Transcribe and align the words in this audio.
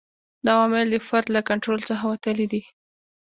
دا 0.45 0.51
عوامل 0.57 0.87
د 0.91 0.95
فرد 1.09 1.27
له 1.35 1.41
کنټرول 1.49 1.79
څخه 1.89 2.03
وتلي 2.11 2.45
دي. 2.53 2.61